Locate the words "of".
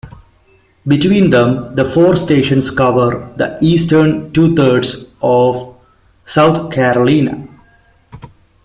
5.21-5.75